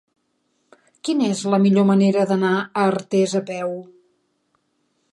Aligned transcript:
Quina 1.07 1.27
és 1.33 1.43
la 1.55 1.59
millor 1.67 1.87
manera 1.91 2.25
d'anar 2.33 2.55
a 2.63 2.89
Artés 2.89 3.39
a 3.41 3.45
peu? 3.55 3.79